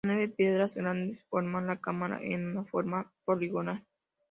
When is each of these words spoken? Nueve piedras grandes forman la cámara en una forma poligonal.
Nueve 0.03 0.29
piedras 0.29 0.73
grandes 0.73 1.21
forman 1.29 1.67
la 1.67 1.79
cámara 1.79 2.19
en 2.23 2.47
una 2.57 2.65
forma 2.65 3.11
poligonal. 3.23 3.85